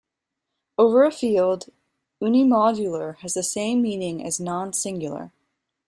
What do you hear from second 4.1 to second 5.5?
as "non-singular".